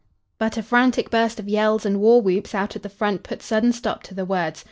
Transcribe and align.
"]But 0.39 0.57
a 0.57 0.63
frantic 0.63 1.11
burst 1.11 1.39
of 1.39 1.47
yells 1.47 1.85
and 1.85 1.99
war 1.99 2.23
whoops 2.23 2.55
out 2.55 2.75
at 2.75 2.81
the 2.81 2.89
front 2.89 3.21
put 3.21 3.43
sudden 3.43 3.71
stop 3.71 4.01
to 4.01 4.15
the 4.15 4.25
words. 4.25 4.59